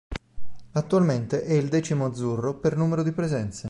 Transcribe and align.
Attualmente 0.71 1.43
è 1.43 1.53
il 1.53 1.69
decimo 1.69 2.05
azzurro 2.05 2.55
per 2.57 2.75
numero 2.75 3.03
di 3.03 3.11
presenze. 3.11 3.59